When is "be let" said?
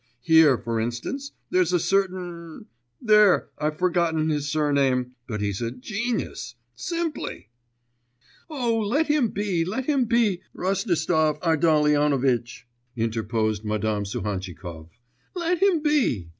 9.27-9.85